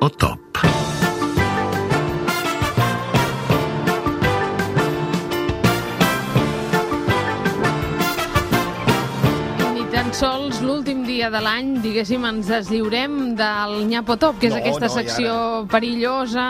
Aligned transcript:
o 0.00 0.08
top. 0.08 0.38
Ni 9.74 9.84
tan 9.92 10.12
sols 10.14 10.60
l'últim 10.62 10.97
dia 11.18 11.30
de 11.34 11.40
l'any, 11.42 11.72
diguéssim, 11.82 12.22
ens 12.28 12.46
deslliurem 12.46 13.32
del 13.38 13.72
Nyapotop, 13.88 14.36
que 14.38 14.46
és 14.46 14.54
No, 14.54 14.60
aquesta 14.60 14.86
no, 14.86 14.92
secció 14.92 15.32
perillosa 15.70 16.44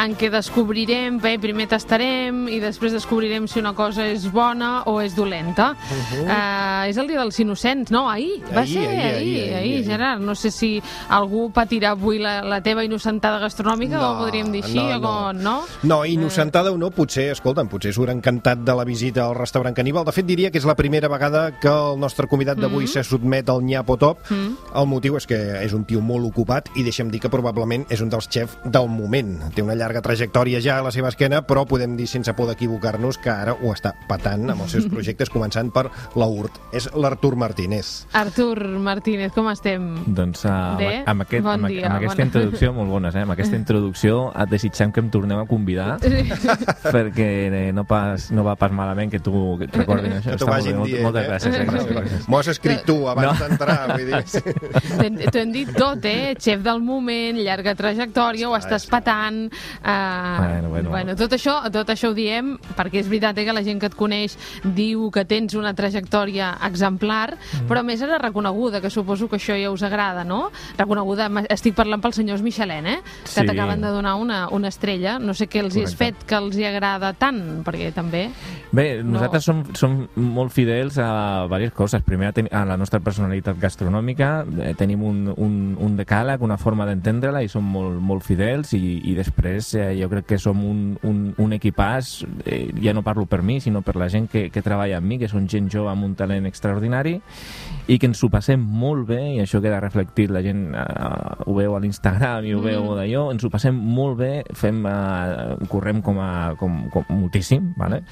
en 0.00 0.14
què 0.16 0.30
descobrirem, 0.32 1.18
bé, 1.20 1.34
primer 1.42 1.66
tastarem 1.68 2.46
i 2.48 2.56
després 2.62 2.94
descobrirem 2.96 3.44
si 3.50 3.60
una 3.60 3.74
cosa 3.76 4.06
és 4.08 4.24
bona 4.32 4.86
o 4.88 5.00
és 5.04 5.12
dolenta. 5.16 5.74
Uh 5.76 5.98
-huh. 5.98 6.22
uh, 6.24 6.88
és 6.88 6.96
el 6.96 7.08
dia 7.08 7.20
dels 7.20 7.38
innocents, 7.40 7.90
no? 7.90 8.08
Ahir, 8.08 8.40
va 8.54 8.60
Ahir, 8.62 8.72
ser 8.72 8.88
ahir, 8.88 9.00
ahir, 9.00 9.16
ahir, 9.16 9.42
ahir, 9.42 9.54
ahir, 9.54 9.74
ahir. 9.76 9.84
Gerard. 9.84 10.20
No 10.22 10.34
sé 10.34 10.50
si 10.50 10.82
algú 11.10 11.50
patirà 11.52 11.90
avui 11.90 12.18
la, 12.18 12.40
la 12.42 12.62
teva 12.62 12.84
innocentada 12.84 13.38
gastronòmica, 13.38 13.96
No, 13.98 14.12
o 14.12 14.18
podríem 14.24 14.50
dir 14.52 14.64
així, 14.64 14.76
no, 14.76 14.96
o 14.96 15.00
com, 15.00 15.42
no? 15.42 15.62
No, 15.82 16.04
innocentada 16.06 16.70
o 16.72 16.78
no, 16.78 16.90
potser, 16.90 17.30
escolta'm, 17.32 17.68
potser 17.68 17.92
surt 17.92 18.10
encantat 18.10 18.58
de 18.64 18.74
la 18.74 18.84
visita 18.84 19.26
al 19.26 19.34
restaurant 19.34 19.74
caníbal. 19.76 20.04
De 20.04 20.12
fet, 20.12 20.24
diria 20.24 20.50
que 20.50 20.58
és 20.58 20.64
la 20.64 20.74
primera 20.74 21.08
vegada 21.08 21.52
que 21.60 21.68
el 21.68 22.00
nostre 22.00 22.26
convidat 22.26 22.56
d'avui 22.56 22.84
Mm. 22.84 22.88
se 22.88 23.04
sotmet 23.04 23.48
al 23.50 23.62
Nyapo 23.62 23.96
Top. 24.06 24.22
El 24.30 24.86
motiu 24.86 25.16
és 25.18 25.26
que 25.26 25.36
és 25.64 25.72
un 25.74 25.82
tio 25.88 25.98
molt 26.04 26.26
ocupat 26.28 26.68
i 26.78 26.84
deixa'm 26.86 27.08
dir 27.10 27.18
que 27.24 27.30
probablement 27.32 27.86
és 27.90 28.00
un 28.04 28.10
dels 28.12 28.28
xefs 28.30 28.56
del 28.64 28.86
moment. 28.92 29.32
Té 29.56 29.64
una 29.64 29.74
llarga 29.74 30.02
trajectòria 30.04 30.60
ja 30.62 30.78
a 30.78 30.84
la 30.86 30.92
seva 30.94 31.10
esquena, 31.10 31.40
però 31.46 31.64
podem 31.66 31.96
dir 31.98 32.06
sense 32.06 32.30
por 32.38 32.46
d'equivocar-nos 32.50 33.18
que 33.18 33.30
ara 33.32 33.56
ho 33.56 33.72
està 33.74 33.94
patant 34.08 34.50
amb 34.54 34.62
els 34.66 34.76
seus 34.76 34.86
projectes, 34.92 35.30
començant 35.34 35.72
per 35.74 35.88
la 36.14 36.28
URT. 36.30 36.60
És 36.76 36.86
l'Artur 36.94 37.34
Martínez. 37.40 38.04
Artur 38.14 38.60
Martínez, 38.78 39.32
com 39.34 39.48
estem? 39.50 39.88
Doncs 40.06 40.44
uh, 40.46 40.76
Bé, 40.78 40.92
amb, 41.08 41.26
aquest, 41.26 41.42
bon 41.44 41.56
amb, 41.58 41.70
dia, 41.72 41.88
amb 41.88 41.98
aquesta 41.98 42.20
bona- 42.20 42.28
introducció, 42.30 42.72
molt 42.76 42.90
bones, 42.94 43.14
eh? 43.18 43.24
amb 43.26 43.34
aquesta 43.34 43.56
introducció 43.62 44.20
et 44.36 44.50
desitgem 44.54 44.92
que 44.94 45.02
em 45.02 45.10
tornem 45.10 45.40
a 45.42 45.46
convidar 45.50 45.96
perquè 46.94 47.28
eh, 47.50 47.72
no, 47.74 47.84
pas, 47.88 48.30
no 48.30 48.44
va 48.46 48.54
pas 48.60 48.70
malament 48.72 49.10
que 49.10 49.20
tu 49.20 49.34
recordin 49.72 50.18
això. 50.20 50.30
Que 50.36 50.38
t'ho 50.40 50.48
vagin 50.50 50.82
dient, 50.84 51.02
moltes 51.06 51.24
eh? 51.24 51.28
gràcies. 51.30 51.56
Eh? 51.56 51.66
gràcies. 51.66 52.28
M'ho 52.30 52.38
has 52.40 52.52
escrit 52.54 52.84
tu 52.86 52.98
abans 53.10 53.26
No. 53.26 53.32
d'entrar, 53.40 53.95
vull 53.96 54.06
dir... 54.06 54.22
T'ho 54.96 55.02
hem- 55.04 55.18
T'ho 55.30 55.40
hem 55.40 55.52
dit 55.52 55.72
tot, 55.76 56.04
eh? 56.08 56.34
Xef 56.38 56.62
del 56.64 56.80
moment, 56.84 57.38
llarga 57.42 57.74
trajectòria, 57.78 58.48
ho 58.50 58.56
estàs 58.58 58.86
patant... 58.90 59.46
Uh, 59.82 60.36
Bueno, 60.46 60.68
bueno. 60.70 60.90
bueno 60.90 61.16
tot, 61.16 61.32
això, 61.32 61.58
tot 61.72 61.88
això 61.92 62.10
ho 62.10 62.14
diem 62.16 62.54
perquè 62.76 63.00
és 63.00 63.08
veritat 63.08 63.38
eh, 63.38 63.44
que 63.46 63.52
la 63.56 63.62
gent 63.64 63.80
que 63.80 63.88
et 63.90 63.94
coneix 63.98 64.36
diu 64.76 65.08
que 65.14 65.24
tens 65.24 65.54
una 65.58 65.74
trajectòria 65.74 66.54
exemplar, 66.66 67.36
Mm. 67.36 67.66
però 67.68 67.80
a 67.80 67.82
més 67.86 68.00
era 68.02 68.18
reconeguda, 68.18 68.80
que 68.80 68.90
suposo 68.90 69.28
que 69.28 69.36
això 69.36 69.54
ja 69.58 69.70
us 69.70 69.82
agrada, 69.82 70.24
no? 70.24 70.50
Reconeguda, 70.78 71.28
estic 71.50 71.74
parlant 71.74 72.00
pels 72.02 72.16
senyors 72.18 72.42
Michelin, 72.42 72.86
eh? 72.86 72.98
Que 73.24 73.28
Sí. 73.42 73.46
t'acaben 73.46 73.80
de 73.80 73.88
donar 73.88 74.14
una, 74.16 74.48
una 74.50 74.68
estrella. 74.68 75.18
No 75.18 75.34
sé 75.34 75.48
què 75.48 75.60
els 75.60 75.76
hi 75.76 75.82
has 75.84 75.94
Correcte. 75.94 76.20
fet 76.20 76.26
que 76.28 76.34
els 76.36 76.56
hi 76.56 76.64
agrada 76.64 77.12
tant, 77.14 77.62
perquè 77.64 77.92
també... 77.94 78.30
Bé, 78.72 79.02
No. 79.02 79.12
nosaltres 79.16 79.44
som, 79.44 79.64
som 79.74 80.08
molt 80.16 80.52
fidels 80.52 80.98
a 80.98 81.44
diverses 81.46 81.72
coses. 81.72 82.02
Primer, 82.02 82.28
a 82.28 82.60
a 82.60 82.64
la 82.64 82.76
nostra 82.76 83.00
personalitat 83.00 83.56
gastronòmica, 83.58 83.85
eh, 83.92 84.74
tenim 84.78 85.02
un, 85.04 85.32
un, 85.36 85.76
un 85.80 85.96
decàleg, 85.96 86.42
una 86.42 86.56
forma 86.56 86.86
d'entendre-la 86.88 87.42
i 87.44 87.48
som 87.48 87.64
molt, 87.64 88.00
molt 88.00 88.24
fidels 88.26 88.72
i, 88.74 89.00
i 89.10 89.14
després 89.16 89.74
eh, 89.74 89.88
jo 90.00 90.08
crec 90.12 90.26
que 90.32 90.38
som 90.38 90.62
un, 90.64 90.96
un, 91.06 91.34
un 91.38 91.52
equipàs, 91.52 92.24
eh, 92.44 92.70
ja 92.82 92.94
no 92.96 93.04
parlo 93.06 93.26
per 93.26 93.42
mi, 93.42 93.60
sinó 93.60 93.82
per 93.82 93.96
la 93.96 94.08
gent 94.08 94.30
que, 94.32 94.48
que 94.50 94.62
treballa 94.64 94.98
amb 94.98 95.06
mi, 95.06 95.18
que 95.18 95.28
són 95.28 95.48
gent 95.48 95.70
jove 95.72 95.90
amb 95.92 96.04
un 96.04 96.14
talent 96.18 96.46
extraordinari 96.46 97.18
i 97.86 97.98
que 97.98 98.08
ens 98.10 98.22
ho 98.24 98.30
passem 98.32 98.60
molt 98.60 99.06
bé, 99.08 99.20
i 99.36 99.40
això 99.42 99.60
queda 99.62 99.78
reflectit, 99.82 100.30
la 100.34 100.42
gent 100.42 100.72
uh, 100.74 101.44
ho 101.46 101.54
veu 101.54 101.76
a 101.76 101.82
l'Instagram 101.82 102.46
i 102.46 102.54
ho 102.54 102.62
veu 102.64 102.82
Mm. 102.86 102.96
d'allò, 102.98 103.22
ens 103.32 103.44
ho 103.44 103.50
passem 103.50 103.74
molt 103.74 104.18
bé, 104.18 104.44
fem, 104.54 104.82
uh, 104.84 105.56
correm 105.70 106.02
com, 106.02 106.18
a, 106.20 106.54
com, 106.58 106.88
com 106.92 107.04
moltíssim, 107.10 107.72
vale? 107.78 108.02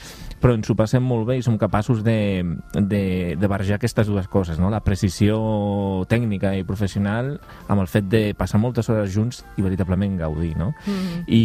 però 0.41 0.55
ens 0.59 0.69
ho 0.69 0.77
passem 0.77 1.03
molt 1.03 1.27
bé 1.27 1.39
i 1.39 1.43
som 1.43 1.57
capaços 1.57 2.03
de, 2.05 2.45
de, 2.75 3.35
de 3.41 3.49
barrejar 3.49 3.79
aquestes 3.79 4.07
dues 4.11 4.29
coses, 4.29 4.59
no? 4.61 4.69
la 4.71 4.83
precisió 4.85 5.39
tècnica 6.11 6.55
i 6.57 6.65
professional 6.67 7.35
amb 7.69 7.83
el 7.83 7.91
fet 7.91 8.09
de 8.11 8.23
passar 8.39 8.61
moltes 8.63 8.89
hores 8.91 9.13
junts 9.15 9.43
i 9.59 9.65
veritablement 9.67 10.19
gaudir, 10.21 10.55
no? 10.61 10.73
Mm. 10.87 11.25
I, 11.27 11.45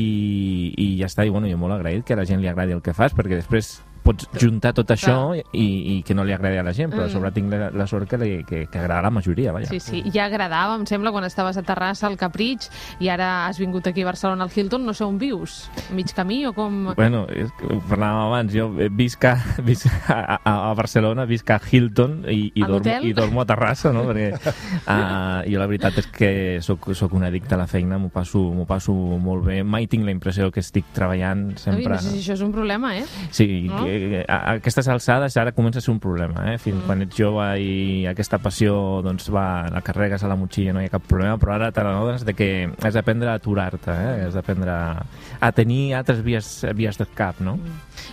i 0.77 0.89
ja 1.01 1.09
està, 1.09 1.25
i 1.25 1.33
bueno, 1.33 1.49
jo 1.51 1.59
molt 1.61 1.77
agraït 1.77 2.05
que 2.05 2.15
a 2.15 2.19
la 2.21 2.27
gent 2.29 2.41
li 2.43 2.51
agradi 2.51 2.75
el 2.75 2.83
que 2.85 2.95
fas, 2.97 3.15
perquè 3.15 3.39
després 3.39 3.77
pots 4.09 4.29
juntar 4.41 4.73
tot 4.77 4.89
això 4.95 5.19
i, 5.37 5.65
i 5.93 5.95
que 6.05 6.15
no 6.17 6.25
li 6.25 6.33
agradi 6.33 6.57
a 6.59 6.65
la 6.65 6.73
gent, 6.73 6.89
però 6.93 7.05
a 7.05 7.07
Mm. 7.09 7.13
sobre 7.13 7.31
tinc 7.33 7.51
la, 7.53 7.69
la 7.73 7.85
sort 7.87 8.09
que, 8.09 8.17
li, 8.17 8.43
que, 8.45 8.65
que 8.69 8.79
agrada 8.79 8.99
a 8.99 9.05
la 9.07 9.11
majoria, 9.13 9.51
vaja. 9.53 9.69
Sí, 9.69 9.79
sí, 9.79 10.03
ja 10.13 10.25
agradava, 10.25 10.75
em 10.77 10.85
sembla, 10.89 11.11
quan 11.13 11.25
estaves 11.25 11.57
a 11.57 11.63
Terrassa, 11.65 12.07
al 12.07 12.17
Capritx, 12.17 12.69
i 12.99 13.09
ara 13.09 13.47
has 13.47 13.59
vingut 13.61 13.87
aquí 13.87 14.01
a 14.03 14.09
Barcelona, 14.09 14.45
al 14.45 14.51
Hilton, 14.53 14.85
no 14.85 14.93
sé 14.93 15.05
on 15.05 15.17
vius, 15.21 15.69
mig 15.95 16.11
camí 16.15 16.41
o 16.49 16.53
com... 16.53 16.93
Bueno, 16.97 17.25
és 17.29 17.49
parlàvem 17.89 18.21
abans, 18.27 18.53
jo 18.53 18.69
visc 18.97 19.25
a, 19.29 19.35
visc 19.65 19.87
a, 20.09 20.39
a, 20.39 20.53
a 20.69 20.73
Barcelona, 20.77 21.25
visc 21.29 21.49
a 21.53 21.59
Hilton 21.59 22.23
i, 22.29 22.51
i, 22.55 22.63
A 22.63 22.69
dormo, 22.69 22.95
i 23.05 23.13
dormo 23.13 23.43
a 23.43 23.47
Terrassa, 23.49 23.93
no? 23.95 24.05
Perquè 24.09 24.29
uh, 24.93 25.43
jo 25.49 25.61
la 25.61 25.67
veritat 25.69 25.99
és 26.01 26.09
que 26.13 26.31
sóc, 26.65 26.89
sóc 26.97 27.13
un 27.17 27.25
addicte 27.27 27.55
a 27.57 27.61
la 27.61 27.67
feina, 27.69 27.99
m'ho 28.01 28.09
passo, 28.13 28.41
passo 28.69 28.93
molt 28.93 29.45
bé, 29.49 29.61
mai 29.63 29.87
tinc 29.91 30.05
la 30.07 30.13
impressió 30.15 30.49
que 30.53 30.63
estic 30.63 30.89
treballant 30.95 31.51
sempre... 31.61 31.95
no 31.95 32.01
sé 32.01 32.15
si 32.15 32.23
això 32.23 32.37
és 32.37 32.45
un 32.45 32.53
problema, 32.55 32.95
eh? 32.97 33.05
Sí, 33.31 33.49
No? 33.69 33.83
que, 33.83 33.98
a, 34.27 34.35
a 34.35 34.53
aquestes 34.59 34.87
alçades 34.91 35.35
ara 35.37 35.51
comença 35.55 35.79
a 35.79 35.81
ser 35.81 35.91
un 35.91 35.99
problema, 35.99 36.53
eh? 36.53 36.57
Fins 36.57 36.79
Mm. 36.79 36.85
quan 36.87 37.01
ets 37.01 37.17
jove 37.17 37.45
i 37.59 38.05
aquesta 38.07 38.37
passió 38.39 39.01
doncs 39.03 39.29
va, 39.33 39.67
la 39.73 39.81
carregues 39.81 40.23
a 40.23 40.27
la 40.31 40.35
motxilla, 40.39 40.73
no 40.73 40.81
hi 40.81 40.85
ha 40.87 40.93
cap 40.93 41.03
problema, 41.07 41.37
però 41.37 41.55
ara 41.55 41.71
te 41.71 41.83
n'adones 41.83 42.23
de 42.25 42.33
que 42.33 42.49
has 42.81 42.93
d'aprendre 42.93 43.29
a 43.29 43.37
aturar-te, 43.39 43.91
eh? 43.91 44.25
Has 44.27 44.33
d'aprendre 44.37 44.71
a, 44.71 45.05
a 45.39 45.51
tenir 45.51 45.93
altres 45.95 46.21
vies, 46.23 46.65
vies 46.75 46.97
de 46.97 47.05
cap, 47.15 47.39
no? 47.41 47.57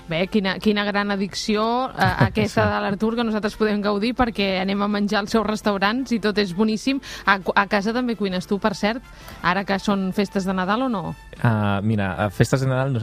Bé, 0.08 0.26
quina, 0.30 0.56
quina 0.62 0.84
gran 0.84 1.10
addicció 1.10 1.90
eh, 1.90 2.10
aquesta 2.28 2.66
de 2.70 2.80
l'Artur 2.82 3.14
que 3.16 3.24
nosaltres 3.24 3.56
podem 3.56 3.80
gaudir 3.82 4.14
perquè 4.14 4.60
anem 4.62 4.82
a 4.82 4.88
menjar 4.88 5.20
als 5.22 5.34
seus 5.34 5.46
restaurants 5.46 6.12
i 6.12 6.20
tot 6.22 6.38
és 6.38 6.54
boníssim. 6.56 7.00
A, 7.26 7.38
a 7.54 7.66
casa 7.70 7.92
també 7.94 8.16
cuines 8.16 8.46
tu, 8.46 8.58
per 8.62 8.74
cert, 8.74 9.02
ara 9.42 9.64
que 9.64 9.78
són 9.82 10.10
festes 10.16 10.46
de 10.46 10.54
Nadal 10.54 10.86
o 10.86 10.88
no? 10.88 11.14
Uh, 11.36 11.82
mira, 11.84 12.14
a 12.16 12.30
festes 12.32 12.62
de 12.64 12.66
Nadal, 12.70 12.96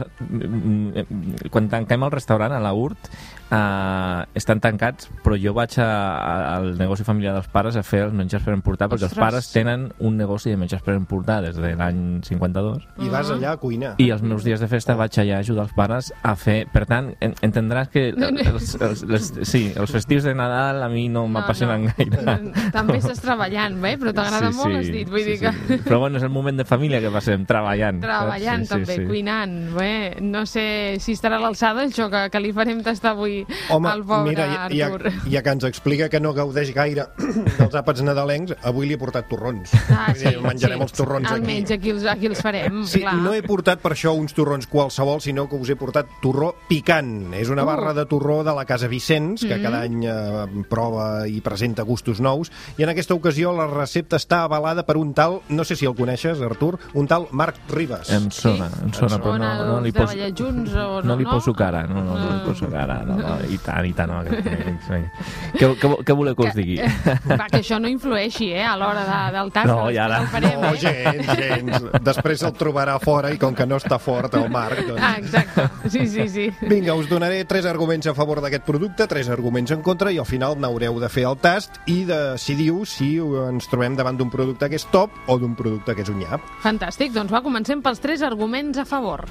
quan 1.54 1.68
tanquem 1.70 2.02
el 2.02 2.10
restaurant 2.10 2.50
a 2.56 2.58
la 2.58 2.72
URT, 2.74 3.10
uh, 3.54 4.24
estan 4.34 4.58
tancats, 4.58 5.06
però 5.22 5.36
jo 5.38 5.52
vaig 5.54 5.76
a, 5.78 5.86
a, 5.86 6.32
al 6.56 6.72
negoci 6.78 7.06
familiar 7.06 7.36
dels 7.36 7.46
pares 7.52 7.78
a 7.78 7.84
fer 7.86 8.02
els 8.08 8.16
menjars 8.16 8.42
per 8.42 8.56
emportar, 8.56 8.88
perquè 8.90 9.06
els 9.06 9.12
Ostres. 9.12 9.22
pares 9.22 9.50
tenen 9.54 9.86
un 10.02 10.18
negoci 10.18 10.50
de 10.50 10.58
menjars 10.58 10.82
per 10.82 10.96
emportar 10.98 11.40
des 11.44 11.60
de 11.60 11.74
l'any 11.78 12.00
52, 12.26 12.88
I 13.06 13.12
vas 13.12 13.30
allà 13.30 13.54
a 13.54 13.60
cuinar. 13.62 13.94
i 14.02 14.10
els 14.10 14.24
meus 14.26 14.42
dies 14.42 14.58
de 14.58 14.68
festa 14.70 14.98
vaig 14.98 15.14
allà 15.22 15.38
a 15.38 15.44
ajudar 15.46 15.68
els 15.68 15.76
pares 15.78 16.10
a 16.22 16.34
fer... 16.34 16.64
Per 16.74 16.84
tant, 16.90 17.12
en, 17.22 17.36
entendràs 17.46 17.92
que 17.92 18.08
els, 18.10 18.74
els, 18.82 19.04
les, 19.06 19.30
sí, 19.46 19.68
els 19.78 19.94
festius 19.94 20.26
de 20.26 20.34
Nadal 20.34 20.82
a 20.82 20.90
mi 20.90 21.06
no 21.12 21.26
m'apassionen 21.30 21.86
gaire. 21.92 22.38
També 22.74 22.98
estàs 22.98 23.22
treballant, 23.22 23.78
bé, 23.78 23.94
però 24.00 24.10
t'agrada 24.16 24.50
molt, 24.56 24.80
has 24.80 24.90
dit. 24.90 25.06
Vull 25.06 25.22
sí, 25.22 25.36
dir 25.36 25.38
que... 25.44 25.54
sí. 25.68 25.80
Però 25.86 26.00
bueno, 26.02 26.18
és 26.18 26.26
el 26.26 26.34
moment 26.34 26.58
de 26.58 26.66
família 26.66 26.98
que 27.04 27.12
passem, 27.14 27.46
treballant. 27.46 28.02
saps? 28.02 28.23
Treballant 28.24 28.64
Sí, 28.64 28.66
sí, 28.66 28.72
també, 28.74 28.96
sí. 28.96 29.04
cuinant. 29.06 29.54
Bé, 29.76 30.16
no 30.20 30.44
sé 30.46 30.96
si 31.00 31.12
estarà 31.16 31.36
a 31.36 31.42
l'alçada 31.44 31.84
això 31.86 32.08
que, 32.10 32.24
que 32.30 32.40
li 32.40 32.52
farem 32.56 32.82
tastar 32.82 33.12
avui 33.14 33.44
Home, 33.70 33.88
al 33.90 34.02
pobre 34.04 34.30
mira, 34.30 34.46
ja, 34.46 34.68
ja, 34.72 34.86
Artur. 34.88 35.12
ja 35.30 35.42
que 35.42 35.50
ens 35.50 35.64
explica 35.64 36.08
que 36.08 36.20
no 36.20 36.32
gaudeix 36.34 36.72
gaire 36.74 37.06
dels 37.58 37.74
àpats 37.74 38.02
nadalencs, 38.02 38.54
avui 38.62 38.86
li 38.88 38.94
he 38.94 38.98
portat 39.00 39.28
torrons. 39.28 39.72
Ah, 39.90 40.12
Vull 40.14 40.22
dir, 40.24 40.40
menjarem 40.44 40.82
els 40.84 40.92
torrons 40.96 41.30
Almenys 41.30 41.70
aquí. 41.70 41.74
aquí 41.74 41.90
els, 41.90 42.04
aquí 42.06 42.26
els 42.26 42.40
farem, 42.42 42.84
Sí, 42.86 43.00
clar. 43.00 43.14
no 43.22 43.34
he 43.34 43.42
portat 43.42 43.80
per 43.82 43.92
això 43.94 44.14
uns 44.16 44.34
torrons 44.34 44.66
qualsevol, 44.70 45.20
sinó 45.20 45.48
que 45.48 45.56
us 45.56 45.70
he 45.70 45.76
portat 45.76 46.06
torró 46.22 46.54
picant. 46.68 47.32
És 47.34 47.48
una 47.50 47.62
Uh. 47.64 47.66
barra 47.66 47.94
de 47.94 48.04
torró 48.06 48.42
de 48.44 48.52
la 48.54 48.64
Casa 48.64 48.86
Vicenç, 48.88 49.42
que 49.46 49.56
Mm. 49.56 49.62
cada 49.62 49.80
any 49.82 50.04
eh, 50.04 50.64
prova 50.68 51.26
i 51.28 51.40
presenta 51.40 51.82
gustos 51.82 52.20
nous, 52.20 52.50
i 52.78 52.82
en 52.84 52.88
aquesta 52.90 53.14
ocasió 53.14 53.52
la 53.52 53.66
recepta 53.66 54.16
està 54.16 54.42
avalada 54.44 54.84
per 54.86 54.96
un 54.96 55.12
tal, 55.14 55.40
no 55.48 55.64
sé 55.64 55.76
si 55.76 55.86
el 55.86 55.94
coneixes, 55.94 56.40
Artur, 56.40 56.78
un 56.94 57.06
tal 57.06 57.26
Marc 57.32 57.56
Ribas. 57.70 58.10
Em 58.14 58.28
sona, 58.30 58.68
em 58.84 58.92
sona, 58.94 59.18
però 59.18 59.34
no, 59.40 59.48
no 59.68 59.80
li 59.84 59.92
poso... 59.92 60.14
junts 60.38 60.72
o 60.74 60.84
no? 61.00 61.02
No 61.10 61.16
li 61.18 61.24
poso 61.26 61.52
cara, 61.56 61.82
no, 61.90 62.02
no, 62.04 62.14
no 62.18 62.28
li 62.30 62.40
poso 62.46 62.68
cara, 62.70 63.00
no, 63.06 63.16
no, 63.18 63.34
i 63.50 63.58
tant, 63.58 63.86
i 63.88 63.92
tant, 63.96 64.10
no, 64.12 64.20
aquest, 64.22 64.94
què, 65.58 65.70
què, 65.80 65.90
què 66.06 66.16
voleu 66.16 66.36
que 66.38 66.48
us 66.48 66.54
digui? 66.56 66.78
Va, 67.40 67.46
que 67.50 67.60
això 67.60 67.78
no 67.82 67.90
influeixi, 67.90 68.50
eh, 68.54 68.64
a 68.66 68.74
l'hora 68.80 69.04
de, 69.08 69.18
del 69.36 69.52
tast. 69.54 69.68
No, 69.70 69.78
que 69.88 69.94
i 69.96 70.00
ara- 70.00 70.22
farem, 70.32 70.60
No, 70.64 70.72
eh? 70.74 70.80
gens, 70.80 71.32
gens. 71.40 71.88
Després 72.04 72.44
el 72.46 72.54
trobarà 72.58 72.96
fora 73.02 73.32
i 73.34 73.38
com 73.40 73.54
que 73.56 73.66
no 73.68 73.78
està 73.80 73.98
fort 74.02 74.34
el 74.38 74.48
Marc, 74.52 74.80
doncs... 74.86 75.02
Ah, 75.02 75.14
exacte. 75.18 75.68
Sí, 75.90 76.06
sí, 76.08 76.28
sí. 76.32 76.46
Vinga, 76.70 76.94
us 76.98 77.08
donaré 77.10 77.42
tres 77.48 77.66
arguments 77.70 78.06
a 78.10 78.14
favor 78.16 78.40
d'aquest 78.44 78.64
producte, 78.66 79.06
tres 79.10 79.28
arguments 79.32 79.72
en 79.74 79.82
contra, 79.84 80.12
i 80.14 80.18
al 80.22 80.28
final 80.28 80.56
n'haureu 80.60 80.98
de 81.02 81.10
fer 81.12 81.26
el 81.28 81.36
tast 81.42 81.80
i 81.90 82.02
decidiu 82.08 82.84
si 82.88 83.14
ens 83.18 83.68
trobem 83.70 83.96
davant 83.98 84.16
d'un 84.18 84.30
producte 84.32 84.68
que 84.70 84.78
és 84.80 84.86
top 84.92 85.12
o 85.30 85.38
d'un 85.40 85.54
producte 85.58 85.94
que 85.96 86.04
és 86.06 86.10
un 86.12 86.20
nyap. 86.22 86.44
Fantàstic, 86.64 87.12
doncs 87.14 87.32
va, 87.34 87.42
comencem 87.44 87.82
pels 87.84 88.00
tres 88.04 88.20
arguments 88.20 88.76
a 88.76 88.84
favor. 88.84 89.24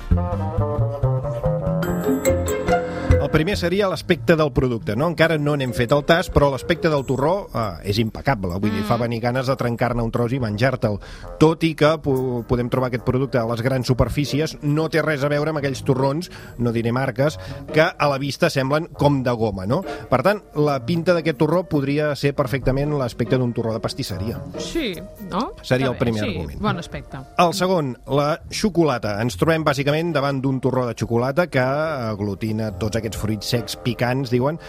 Primer 3.34 3.56
seria 3.58 3.88
l'aspecte 3.90 4.36
del 4.38 4.52
producte, 4.54 4.94
no? 4.94 5.08
Encara 5.10 5.40
no 5.42 5.56
n'hem 5.58 5.72
fet 5.74 5.90
el 5.96 6.04
tast, 6.06 6.30
però 6.36 6.52
l'aspecte 6.54 6.86
del 6.94 7.02
torró 7.10 7.48
eh, 7.50 7.64
és 7.90 7.98
impecable. 7.98 8.60
Vull 8.62 8.76
dir, 8.76 8.84
fa 8.86 8.94
venir 9.02 9.18
ganes 9.24 9.48
de 9.50 9.56
trencar-ne 9.58 10.04
un 10.06 10.12
tros 10.14 10.36
i 10.38 10.38
menjar-te'l. 10.38 11.00
Tot 11.42 11.66
i 11.66 11.72
que 11.74 11.96
po 12.06 12.14
podem 12.46 12.70
trobar 12.70 12.92
aquest 12.92 13.08
producte 13.08 13.40
a 13.42 13.48
les 13.50 13.64
grans 13.66 13.90
superfícies, 13.90 14.54
no 14.62 14.86
té 14.94 15.02
res 15.02 15.26
a 15.26 15.32
veure 15.34 15.50
amb 15.50 15.64
aquells 15.64 15.82
torrons, 15.82 16.30
no 16.62 16.76
diré 16.76 16.94
marques, 16.94 17.40
que 17.74 17.88
a 17.88 18.10
la 18.12 18.20
vista 18.22 18.52
semblen 18.54 18.86
com 19.02 19.24
de 19.26 19.34
goma, 19.34 19.66
no? 19.66 19.82
Per 19.82 20.22
tant, 20.22 20.44
la 20.54 20.78
pinta 20.86 21.18
d'aquest 21.18 21.42
torró 21.42 21.64
podria 21.66 22.12
ser 22.14 22.36
perfectament 22.38 22.94
l'aspecte 23.00 23.42
d'un 23.42 23.58
torró 23.58 23.74
de 23.74 23.82
pastisseria. 23.82 24.44
Sí, 24.62 24.92
no? 25.32 25.56
Seria 25.64 25.90
Està 25.90 25.96
el 25.96 25.98
primer 26.06 26.22
bé, 26.22 26.30
argument. 26.30 26.54
Sí, 26.60 26.64
bon 26.68 26.84
aspecte. 26.86 27.26
El 27.42 27.58
segon, 27.58 27.96
la 28.14 28.30
xocolata. 28.54 29.18
Ens 29.26 29.42
trobem 29.42 29.66
bàsicament 29.66 30.14
davant 30.14 30.38
d'un 30.46 30.62
torró 30.62 30.86
de 30.86 30.94
xocolata 30.94 31.50
que 31.50 31.66
aglutina 31.66 32.70
tots 32.78 33.02
aquests 33.02 33.24
fruits 33.24 33.24
secs 33.42 33.76
picants, 33.76 34.30
diuen, 34.34 34.60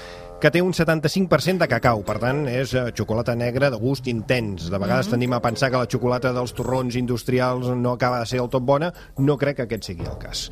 que 0.45 0.51
té 0.53 0.61
un 0.61 0.75
75% 0.77 1.63
de 1.63 1.67
cacau, 1.73 2.03
per 2.05 2.19
tant 2.21 2.43
és 2.53 2.75
eh, 2.77 2.91
xocolata 2.93 3.33
negra 3.33 3.71
de 3.73 3.79
gust 3.81 4.11
intens. 4.13 4.67
De 4.69 4.77
vegades 4.77 5.09
tendim 5.09 5.33
a 5.33 5.39
pensar 5.41 5.71
que 5.73 5.81
la 5.81 5.89
xocolata 5.89 6.35
dels 6.37 6.53
torrons 6.53 6.99
industrials 7.01 7.71
no 7.73 7.95
acaba 7.95 8.19
de 8.21 8.27
ser 8.29 8.43
del 8.43 8.51
tot 8.53 8.67
bona, 8.69 8.91
no 9.25 9.39
crec 9.41 9.57
que 9.57 9.65
aquest 9.65 9.89
sigui 9.89 10.05
el 10.05 10.19
cas. 10.21 10.51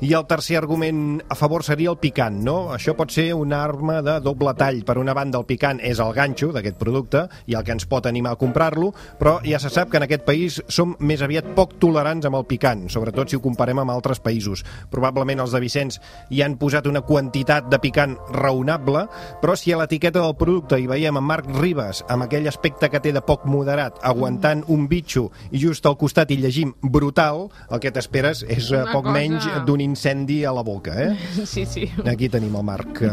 I 0.00 0.14
el 0.16 0.24
tercer 0.30 0.56
argument 0.56 1.18
a 1.28 1.36
favor 1.36 1.60
seria 1.66 1.90
el 1.92 1.98
picant, 2.00 2.38
no? 2.46 2.54
Això 2.72 2.94
pot 2.96 3.12
ser 3.12 3.26
una 3.36 3.58
arma 3.66 3.98
de 4.06 4.14
doble 4.24 4.54
tall. 4.56 4.80
Per 4.88 4.96
una 5.02 5.12
banda, 5.12 5.42
el 5.42 5.44
picant 5.44 5.82
és 5.84 6.00
el 6.00 6.14
ganxo 6.16 6.48
d'aquest 6.54 6.80
producte 6.80 7.26
i 7.44 7.58
el 7.58 7.68
que 7.68 7.76
ens 7.76 7.84
pot 7.84 8.08
animar 8.08 8.32
a 8.38 8.40
comprar-lo, 8.40 8.94
però 9.20 9.36
ja 9.44 9.60
se 9.60 9.68
sap 9.68 9.92
que 9.92 10.00
en 10.00 10.08
aquest 10.08 10.24
país 10.24 10.62
som 10.72 10.96
més 11.04 11.20
aviat 11.20 11.52
poc 11.52 11.76
tolerants 11.84 12.24
amb 12.24 12.40
el 12.40 12.48
picant, 12.48 12.86
sobretot 12.88 13.28
si 13.28 13.36
ho 13.36 13.44
comparem 13.44 13.84
amb 13.84 13.92
altres 13.92 14.24
països. 14.24 14.64
Probablement 14.88 15.44
els 15.44 15.52
de 15.52 15.60
Vicenç 15.60 16.00
hi 16.32 16.40
han 16.40 16.56
posat 16.56 16.88
una 16.88 17.04
quantitat 17.04 17.68
de 17.68 17.82
picant 17.84 18.16
raonable, 18.32 19.04
però 19.42 19.54
si 19.56 19.72
a 19.72 19.78
l'etiqueta 19.80 20.20
del 20.22 20.34
producte 20.38 20.78
hi 20.80 20.86
veiem 20.90 21.16
en 21.20 21.24
Marc 21.26 21.48
Ribas 21.58 22.02
amb 22.12 22.24
aquell 22.26 22.46
aspecte 22.48 22.88
que 22.90 23.00
té 23.00 23.12
de 23.12 23.22
poc 23.24 23.44
moderat, 23.50 23.98
aguantant 24.02 24.64
un 24.72 24.86
bitxo 24.88 25.28
i 25.50 25.60
just 25.62 25.86
al 25.86 25.96
costat 26.00 26.30
hi 26.30 26.38
llegim 26.40 26.72
brutal, 26.82 27.48
el 27.70 27.80
que 27.82 27.92
t'esperes 27.94 28.44
és 28.48 28.70
eh, 28.72 28.82
Una 28.82 28.92
poc 28.92 29.04
cosa- 29.08 29.16
menys 29.18 29.48
d'un 29.66 29.80
incendi 29.84 30.42
a 30.44 30.52
la 30.56 30.62
boca, 30.62 30.94
eh? 31.00 31.12
Sí, 31.54 31.66
sí. 31.66 31.90
Aquí 32.06 32.28
tenim 32.28 32.54
el 32.56 32.64
Marc. 32.64 33.02
Eh... 33.02 33.10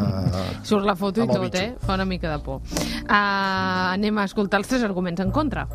Surt 0.64 0.86
la 0.88 0.96
foto 0.96 1.24
i 1.24 1.28
tot, 1.28 1.56
eh? 1.56 1.74
Fa 1.86 1.96
una 2.00 2.06
mica 2.06 2.32
de 2.32 2.40
por. 2.44 2.62
Uh, 2.62 3.92
anem 3.94 4.18
a 4.18 4.26
escoltar 4.30 4.62
els 4.62 4.72
tres 4.72 4.84
arguments 4.88 5.22
en 5.22 5.32
contra. 5.32 5.68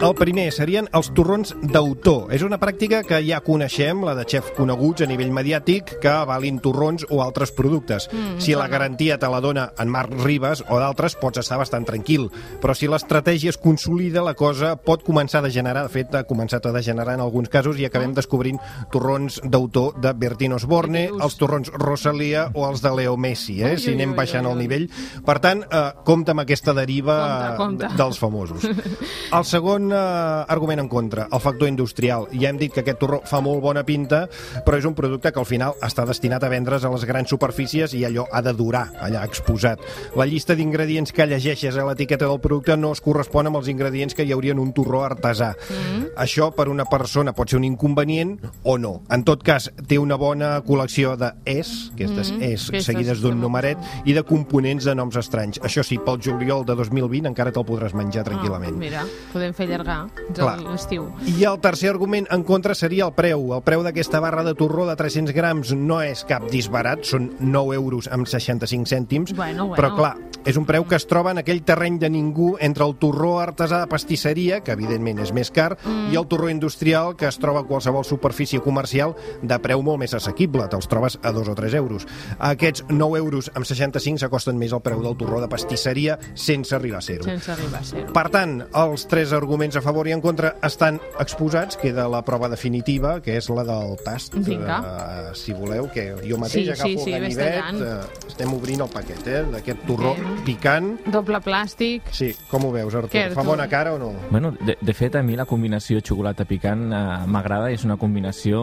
El 0.00 0.14
primer 0.16 0.46
serien 0.48 0.86
els 0.96 1.10
torrons 1.12 1.50
d'autor. 1.60 2.30
És 2.32 2.40
una 2.40 2.56
pràctica 2.56 3.02
que 3.04 3.18
ja 3.20 3.42
coneixem, 3.44 3.98
la 4.06 4.14
de 4.16 4.22
xef 4.24 4.46
coneguts 4.56 5.04
a 5.04 5.08
nivell 5.10 5.28
mediàtic, 5.36 5.90
que 6.00 6.08
avalin 6.08 6.56
torrons 6.64 7.04
o 7.12 7.18
altres 7.20 7.52
productes. 7.52 8.06
Mm, 8.08 8.38
si 8.40 8.54
la 8.56 8.64
garantia 8.72 9.18
te 9.20 9.28
la 9.28 9.42
dona 9.44 9.66
en 9.78 9.90
Marc 9.92 10.14
Ribas 10.24 10.62
o 10.72 10.78
d'altres, 10.80 11.18
pots 11.20 11.42
estar 11.42 11.58
bastant 11.60 11.84
tranquil. 11.84 12.30
Però 12.62 12.72
si 12.74 12.88
l'estratègia 12.88 13.52
es 13.52 13.58
consolida, 13.60 14.22
la 14.24 14.32
cosa 14.34 14.72
pot 14.80 15.04
començar 15.04 15.42
a 15.42 15.46
degenerar. 15.50 15.82
De 15.84 15.92
fet, 15.92 16.14
ha 16.16 16.24
començat 16.24 16.64
a 16.64 16.72
degenerar 16.72 17.18
en 17.18 17.26
alguns 17.26 17.52
casos 17.52 17.76
i 17.78 17.84
acabem 17.84 18.16
descobrint 18.16 18.58
torrons 18.90 19.36
d'autor 19.44 20.00
de 20.00 20.14
Bertín 20.16 20.56
Osborne, 20.56 21.10
els 21.12 21.36
torrons 21.36 21.68
Rosalia 21.76 22.46
o 22.54 22.64
els 22.70 22.80
de 22.80 22.94
Leo 22.96 23.18
Messi, 23.20 23.60
eh? 23.62 23.76
Si 23.76 23.92
anem 23.92 24.16
baixant 24.16 24.48
el 24.48 24.56
nivell. 24.64 24.88
Per 25.26 25.38
tant, 25.44 25.60
eh, 25.68 25.84
compta 26.08 26.32
amb 26.32 26.46
aquesta 26.46 26.72
deriva 26.72 27.20
Compte, 27.60 27.84
compte. 27.84 28.02
dels 28.02 28.18
famosos. 28.18 28.64
El 29.36 29.44
segon 29.44 29.89
eh, 29.92 30.54
argument 30.54 30.80
en 30.80 30.88
contra, 30.88 31.26
el 31.30 31.40
factor 31.40 31.68
industrial. 31.68 32.28
Ja 32.32 32.50
hem 32.50 32.58
dit 32.60 32.72
que 32.72 32.84
aquest 32.84 33.00
torró 33.02 33.20
fa 33.28 33.42
molt 33.44 33.62
bona 33.62 33.84
pinta, 33.84 34.24
però 34.66 34.78
és 34.78 34.86
un 34.88 34.94
producte 34.94 35.32
que 35.32 35.42
al 35.42 35.48
final 35.48 35.76
està 35.84 36.06
destinat 36.08 36.44
a 36.44 36.50
vendre's 36.52 36.84
a 36.84 36.92
les 36.92 37.04
grans 37.08 37.30
superfícies 37.30 37.94
i 37.94 38.04
allò 38.08 38.26
ha 38.32 38.42
de 38.42 38.54
durar 38.56 38.86
allà 39.00 39.24
exposat. 39.26 39.82
La 40.16 40.26
llista 40.26 40.56
d'ingredients 40.56 41.12
que 41.12 41.26
llegeixes 41.26 41.76
a 41.76 41.86
l'etiqueta 41.88 42.28
del 42.28 42.40
producte 42.40 42.76
no 42.76 42.92
es 42.96 43.04
correspon 43.04 43.50
amb 43.50 43.60
els 43.60 43.68
ingredients 43.68 44.16
que 44.16 44.24
hi 44.24 44.32
haurien 44.32 44.58
en 44.58 44.64
un 44.64 44.72
torró 44.74 45.04
artesà. 45.04 45.52
Mm. 45.52 46.10
Això 46.18 46.50
per 46.56 46.68
una 46.68 46.86
persona 46.90 47.34
pot 47.36 47.50
ser 47.50 47.60
un 47.60 47.68
inconvenient 47.68 48.38
o 48.64 48.78
no. 48.78 49.00
En 49.10 49.24
tot 49.24 49.44
cas, 49.46 49.70
té 49.86 49.98
una 49.98 50.16
bona 50.20 50.56
col·lecció 50.66 51.16
de 51.20 51.34
es, 51.44 51.90
aquestes 51.94 52.30
Mm, 52.30 52.42
es 52.42 52.68
aquestes 52.68 52.86
seguides 52.90 53.20
d'un 53.22 53.40
numeret, 53.40 53.78
i 54.04 54.14
de 54.16 54.22
components 54.26 54.86
de 54.86 54.94
noms 54.94 55.16
estranys. 55.20 55.60
Això 55.66 55.84
sí, 55.86 55.98
pel 56.04 56.20
juliol 56.22 56.64
de 56.66 56.76
2020 56.78 57.30
encara 57.30 57.52
te'l 57.54 57.66
podràs 57.66 57.94
menjar 57.96 58.24
tranquil·lament. 58.28 58.76
Ah, 58.76 58.84
mira, 58.84 59.04
podem 59.32 59.54
fer 59.56 59.68
allargar 59.80 60.60
l'estiu. 60.64 61.08
I 61.26 61.44
el 61.48 61.60
tercer 61.60 61.90
argument 61.90 62.28
en 62.30 62.44
contra 62.44 62.74
seria 62.74 63.06
el 63.08 63.14
preu. 63.16 63.50
El 63.56 63.62
preu 63.66 63.84
d'aquesta 63.86 64.20
barra 64.22 64.44
de 64.46 64.54
torró 64.58 64.86
de 64.88 64.96
300 64.96 65.34
grams 65.34 65.74
no 65.76 66.00
és 66.04 66.24
cap 66.28 66.46
disbarat, 66.52 67.04
són 67.08 67.30
9 67.40 67.76
euros 67.76 68.10
amb 68.12 68.28
65 68.28 68.86
cèntims, 68.90 69.34
Bueno, 69.34 69.68
bueno. 69.68 69.76
però 69.76 69.94
clar, 69.96 70.16
és 70.44 70.56
un 70.56 70.64
preu 70.64 70.86
que 70.88 70.96
es 70.96 71.06
troba 71.06 71.32
en 71.34 71.38
aquell 71.42 71.62
terreny 71.64 71.98
de 72.00 72.08
ningú 72.10 72.54
entre 72.60 72.84
el 72.86 72.94
torró 72.96 73.38
artesà 73.40 73.82
de 73.82 73.88
pastisseria, 73.90 74.60
que 74.64 74.72
evidentment 74.72 75.20
és 75.20 75.32
més 75.36 75.50
car, 75.50 75.74
mm. 75.76 76.12
i 76.14 76.16
el 76.16 76.26
torró 76.26 76.48
industrial, 76.48 77.14
que 77.16 77.28
es 77.28 77.38
troba 77.38 77.60
a 77.60 77.68
qualsevol 77.68 78.04
superfície 78.04 78.60
comercial 78.64 79.14
de 79.42 79.58
preu 79.60 79.82
molt 79.84 80.00
més 80.00 80.14
assequible, 80.16 80.66
te'ls 80.72 80.88
trobes 80.88 81.18
a 81.22 81.32
2 81.36 81.52
o 81.52 81.56
3 81.58 81.76
euros. 81.80 82.06
Aquests 82.38 82.86
9 82.88 83.18
euros 83.18 83.50
amb 83.54 83.68
65 83.68 84.24
s'acosten 84.24 84.58
més 84.58 84.72
al 84.72 84.82
preu 84.84 85.02
del 85.04 85.16
torró 85.20 85.40
de 85.40 85.48
pastisseria 85.48 86.18
sense 86.34 86.74
arribar 86.74 86.98
a 86.98 87.04
ser-ho. 87.04 87.24
Sense 87.24 87.52
arribar 87.52 87.80
a 87.80 87.84
ser 87.84 88.06
Per 88.12 88.26
tant, 88.32 88.60
els 88.74 89.06
tres 89.10 89.34
arguments 89.36 89.69
a 89.76 89.82
favor 89.82 90.08
i 90.08 90.12
en 90.12 90.20
contra 90.20 90.54
estan 90.66 91.00
exposats. 91.20 91.76
Queda 91.80 92.08
la 92.08 92.22
prova 92.26 92.48
definitiva, 92.48 93.18
que 93.24 93.36
és 93.38 93.48
la 93.50 93.64
del 93.64 93.96
tast. 94.04 94.34
Vinga. 94.34 94.78
Eh, 94.80 95.34
si 95.38 95.54
voleu, 95.56 95.88
que 95.92 96.10
jo 96.24 96.38
mateix 96.40 96.66
Sí, 96.66 96.70
agafo 96.70 96.88
sí, 96.88 96.98
sí, 97.04 97.12
el 97.12 97.22
ganivet. 97.22 97.80
Eh, 97.80 98.26
estem 98.28 98.54
obrint 98.54 98.84
el 98.84 98.90
paquet, 98.92 99.26
eh, 99.26 99.42
d'aquest 99.52 99.84
torró 99.86 100.14
Bé. 100.14 100.34
picant. 100.44 100.90
Doble 101.06 101.40
plàstic. 101.44 102.10
Sí, 102.12 102.32
com 102.50 102.64
ho 102.66 102.72
veus, 102.72 102.94
Artur? 102.94 103.12
Què, 103.12 103.30
Fa 103.34 103.42
bona 103.46 103.68
cara 103.68 103.94
o 103.94 103.98
no? 103.98 104.12
Bueno, 104.30 104.52
de, 104.60 104.76
de 104.80 104.94
fet, 104.94 105.16
a 105.16 105.22
mi 105.22 105.36
la 105.36 105.46
combinació 105.46 106.00
xocolata 106.00 106.44
picant 106.44 106.90
eh, 106.92 107.02
m'agrada, 107.26 107.70
és 107.70 107.84
una 107.84 107.96
combinació 108.00 108.60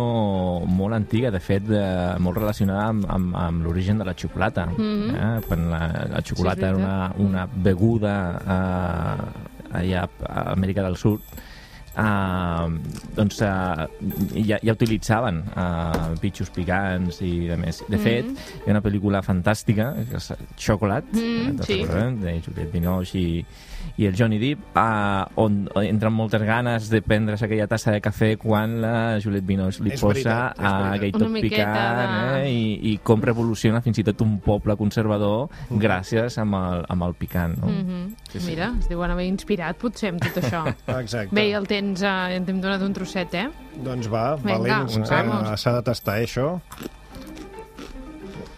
molt 0.67 0.97
antiga, 0.97 1.31
de 1.31 1.39
fet, 1.39 1.69
eh, 1.71 2.15
molt 2.19 2.37
relacionada 2.37 2.87
amb, 2.91 3.07
amb, 3.09 3.35
amb 3.35 3.65
l'origen 3.65 3.97
de 3.97 4.05
la 4.05 4.15
xocolata. 4.15 4.65
Mm 4.65 4.77
-hmm. 4.77 5.15
eh? 5.15 5.41
Quan 5.47 5.69
la, 5.71 6.07
la 6.11 6.21
xocolata 6.21 6.61
Sí, 6.61 6.65
era 6.65 6.77
una, 6.77 7.13
una 7.17 7.47
beguda 7.53 8.41
eh, 8.47 9.46
allà 9.83 10.07
a 10.25 10.49
Amèrica 10.55 10.85
del 10.87 10.97
Sud, 10.97 11.21
Uh, 11.97 12.75
doncs 13.17 13.39
uh, 13.41 13.87
ja, 14.45 14.59
ja 14.61 14.73
utilitzaven 14.75 15.39
uh, 15.49 16.11
bitxos 16.21 16.51
picants 16.53 17.23
i 17.25 17.47
de 17.49 17.55
més. 17.57 17.79
De 17.89 17.97
fet, 17.97 18.27
hi 18.29 18.67
ha 18.67 18.75
una 18.75 18.83
pel·lícula 18.85 19.23
fantàstica, 19.25 19.87
que 20.05 20.19
és 20.21 20.27
Chocolate, 20.61 21.09
Mm, 21.17 21.55
eh, 21.57 21.65
sí. 21.65 21.79
de 22.21 22.35
Juliette 22.45 22.69
Binoche 22.75 23.17
i, 23.17 23.41
i 23.97 24.05
el 24.05 24.13
Johnny 24.15 24.37
Depp, 24.37 24.75
uh, 24.77 25.25
on 25.41 25.67
entren 25.81 26.13
moltes 26.13 26.41
ganes 26.45 26.89
de 26.91 27.01
prendre's 27.01 27.41
aquella 27.41 27.65
tassa 27.67 27.91
de 27.91 28.01
cafè 28.01 28.35
quan 28.37 28.75
la 28.81 29.19
Juliette 29.19 29.45
Binoche 29.47 29.81
li 29.83 29.91
És 29.95 30.01
posa 30.01 30.13
veritat, 30.13 30.59
a 30.59 30.91
aquell 30.93 31.11
tot 31.15 31.33
picant 31.33 31.73
de- 31.73 32.43
eh, 32.43 32.51
i, 32.51 32.91
i 32.91 32.97
com 33.03 33.21
revoluciona 33.21 33.81
fins 33.81 33.97
i 33.97 34.03
tot 34.03 34.21
un 34.21 34.39
poble 34.39 34.75
conservador 34.77 35.49
gràcies 35.71 36.37
amb 36.37 36.55
el, 36.59 36.85
amb 36.93 37.03
el 37.07 37.13
picant. 37.15 37.57
No? 37.57 37.67
Mm 37.67 37.85
-hmm. 37.87 38.15
Sí, 38.31 38.39
sí. 38.39 38.45
Mira, 38.51 38.73
es 38.79 38.87
deuen 38.89 39.11
haver 39.11 39.25
inspirat 39.25 39.77
potser 39.77 40.09
amb 40.09 40.21
tot 40.21 40.43
això. 40.43 40.61
Exacte. 41.01 41.33
Bé, 41.35 41.51
el 41.53 41.65
tens, 41.67 42.01
eh, 42.01 42.05
ja 42.05 42.39
t'hem 42.45 42.61
donat 42.61 42.81
un 42.81 42.93
trosset, 42.93 43.33
eh? 43.33 43.49
Doncs 43.83 44.07
va, 44.09 44.35
Vinga, 44.35 44.57
valent, 44.57 45.09
vamos. 45.09 45.51
eh, 45.51 45.57
s'ha 45.57 45.73
de 45.73 45.81
tastar, 45.81 46.19
eh, 46.19 46.25
això. 46.25 46.59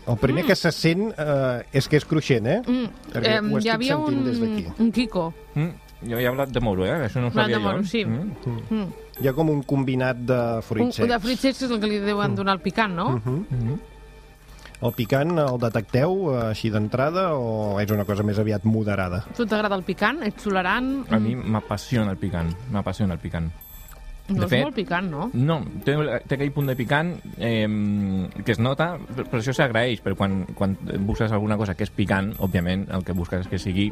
El 0.09 0.17
primer 0.17 0.43
que 0.47 0.55
se 0.57 0.71
sent 0.73 1.11
eh, 1.11 1.63
és 1.71 1.87
que 1.87 1.99
és 1.99 2.05
cruixent, 2.09 2.47
eh? 2.49 2.61
Mm. 2.65 2.87
Perquè 3.13 3.35
Em, 3.37 3.51
ho 3.53 3.57
estic 3.59 3.67
hi 3.69 3.75
havia 3.75 3.95
sentint 3.99 4.17
un, 4.17 4.25
des 4.25 4.39
d'aquí. 4.41 4.65
un 4.81 4.91
Kiko. 4.95 5.25
Mm, 5.55 5.69
jo 6.09 6.17
he 6.17 6.25
hablat 6.27 6.49
de 6.55 6.59
moro, 6.65 6.85
eh? 6.87 6.95
Això 7.05 7.21
no 7.21 7.27
ho 7.27 7.29
Hablat 7.29 7.47
de 7.47 7.53
sabia 7.53 7.59
jo. 7.59 7.67
moro, 7.67 7.83
sí. 7.85 8.05
Mm. 8.05 8.55
Mm. 8.73 8.87
Hi 9.19 9.27
ha 9.27 9.33
com 9.35 9.49
un 9.51 9.61
combinat 9.67 10.17
de 10.25 10.39
Un, 10.55 10.61
fruits 10.63 10.95
secs. 11.01 11.09
de 11.11 11.19
fruits 11.19 11.41
secs 11.45 11.61
és 11.67 11.71
el 11.71 11.79
que 11.83 11.87
li 11.91 11.99
deuen 11.99 12.35
donar 12.35 12.55
el 12.57 12.61
picant, 12.65 12.95
no? 12.95 13.09
Mhm. 13.19 13.45
Mm. 13.49 13.79
El 14.81 14.93
picant 14.95 15.33
el 15.37 15.57
detecteu 15.59 16.13
eh, 16.33 16.43
així 16.53 16.69
d'entrada 16.71 17.33
o 17.35 17.79
és 17.81 17.91
una 17.91 18.05
cosa 18.07 18.23
més 18.23 18.39
aviat 18.39 18.63
moderada? 18.63 19.25
Tu 19.35 19.45
t'agrada 19.45 19.75
el 19.75 19.83
picant? 19.83 20.21
Ets 20.23 20.43
tolerant? 20.45 21.03
A 21.11 21.19
mi 21.19 21.35
m'apassiona 21.35 22.11
el 22.15 22.17
picant, 22.17 22.53
m'apassiona 22.71 23.13
el 23.13 23.19
picant. 23.19 23.51
No 24.29 24.41
de 24.41 24.45
és 24.45 24.51
fet- 24.53 24.63
molt 24.63 24.75
picant, 24.77 25.09
no? 25.11 25.29
No, 25.33 25.59
té, 25.85 25.95
té 26.27 26.37
aquell 26.37 26.51
punt 26.55 26.69
de 26.69 26.75
picant 26.79 27.13
eh, 27.37 27.67
que 28.45 28.51
es 28.53 28.59
nota, 28.61 28.91
però 29.15 29.27
però 29.29 29.41
això 29.43 29.53
s'agraeix, 29.57 30.01
perquè 30.05 30.17
quan, 30.19 30.41
quan 30.57 30.75
busques 31.07 31.31
alguna 31.31 31.57
cosa 31.57 31.75
que 31.75 31.85
és 31.87 31.93
picant, 31.93 32.33
òbviament 32.39 32.87
el 32.93 33.03
que 33.07 33.13
busques 33.17 33.45
és 33.45 33.51
que 33.51 33.59
sigui 33.61 33.89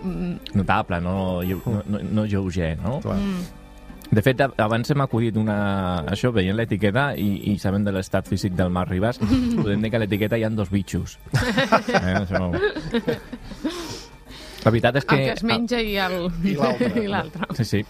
notable, 0.53 1.01
no, 1.01 1.41
no, 1.43 1.81
no, 1.87 2.03
no 2.03 2.25
lleuger, 2.25 2.75
no? 2.83 2.99
Clar. 3.01 3.17
Mm. 3.17 3.47
De 4.07 4.21
fet, 4.23 4.39
abans 4.63 4.87
hem 4.93 5.01
acudit 5.03 5.35
una... 5.35 5.57
això, 6.07 6.31
veient 6.31 6.55
l'etiqueta 6.55 7.09
i, 7.19 7.51
i 7.51 7.57
sabent 7.59 7.83
de 7.83 7.91
l'estat 7.91 8.27
físic 8.29 8.53
del 8.55 8.69
Marc 8.71 8.93
Ribas, 8.93 9.19
podem 9.59 9.83
dir 9.83 9.91
que 9.91 9.99
a 9.99 10.03
l'etiqueta 10.05 10.39
hi 10.39 10.45
ha 10.47 10.49
dos 10.49 10.71
bitxos. 10.71 11.17
eh, 11.91 12.13
això... 12.21 12.47
La 14.65 14.71
veritat 14.71 14.97
és 14.99 15.05
que... 15.07 15.15
El 15.15 15.25
que 15.27 15.35
es 15.37 15.43
menja 15.47 15.79
i 15.83 15.93
el... 16.01 16.15
I 16.43 16.55
l'altre. 16.57 16.89
I 17.05 17.11
l'altre. 17.11 17.47
Sí, 17.59 17.65
sí. 17.67 17.83